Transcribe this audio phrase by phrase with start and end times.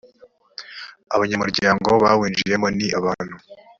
[1.15, 3.35] abanyamuryango bawinjiyemo ni abantu